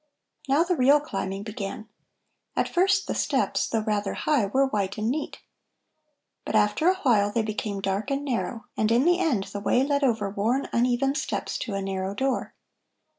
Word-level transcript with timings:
Now 0.49 0.63
the 0.63 0.75
real 0.75 0.99
climbing 0.99 1.43
began. 1.43 1.87
At 2.55 2.67
first 2.67 3.05
the 3.05 3.13
steps, 3.13 3.67
though 3.67 3.81
rather 3.83 4.15
high, 4.15 4.47
were 4.47 4.65
white 4.65 4.97
and 4.97 5.11
neat. 5.11 5.41
But 6.43 6.55
after 6.55 6.87
a 6.89 6.95
while 7.03 7.31
they 7.31 7.43
became 7.43 7.81
dark 7.81 8.09
and 8.09 8.25
narrow, 8.25 8.65
and 8.75 8.91
in 8.91 9.05
the 9.05 9.19
end 9.19 9.43
the 9.53 9.59
way 9.59 9.83
led 9.83 10.03
over 10.03 10.27
worn, 10.27 10.67
uneven 10.73 11.13
steps 11.13 11.55
to 11.59 11.75
a 11.75 11.83
narrow 11.83 12.15
door. 12.15 12.55